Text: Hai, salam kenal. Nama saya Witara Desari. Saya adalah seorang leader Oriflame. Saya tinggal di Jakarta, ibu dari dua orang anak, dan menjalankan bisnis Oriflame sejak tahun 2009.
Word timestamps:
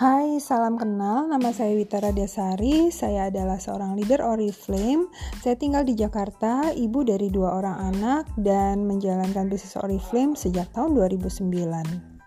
Hai, 0.00 0.40
salam 0.40 0.80
kenal. 0.80 1.28
Nama 1.28 1.52
saya 1.52 1.76
Witara 1.76 2.08
Desari. 2.08 2.88
Saya 2.88 3.28
adalah 3.28 3.60
seorang 3.60 4.00
leader 4.00 4.24
Oriflame. 4.24 5.12
Saya 5.44 5.60
tinggal 5.60 5.84
di 5.84 5.92
Jakarta, 5.92 6.72
ibu 6.72 7.04
dari 7.04 7.28
dua 7.28 7.60
orang 7.60 7.92
anak, 7.92 8.24
dan 8.40 8.88
menjalankan 8.88 9.52
bisnis 9.52 9.76
Oriflame 9.76 10.40
sejak 10.40 10.72
tahun 10.72 10.96
2009. 10.96 12.19